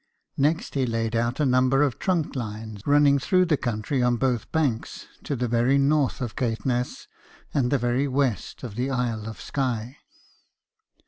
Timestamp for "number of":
1.45-1.99